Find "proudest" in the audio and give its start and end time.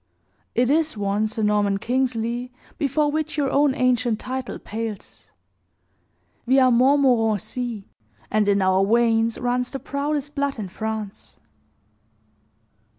9.79-10.33